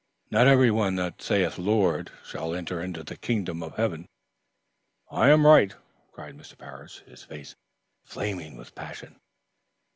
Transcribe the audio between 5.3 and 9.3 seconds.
right!" cried Mr. Parris, his face flaming with passion.